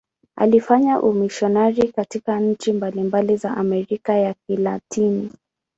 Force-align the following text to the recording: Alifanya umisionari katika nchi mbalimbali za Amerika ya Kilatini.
Alifanya 0.35 1.01
umisionari 1.01 1.87
katika 1.87 2.39
nchi 2.39 2.73
mbalimbali 2.73 3.37
za 3.37 3.57
Amerika 3.57 4.13
ya 4.13 4.33
Kilatini. 4.47 5.31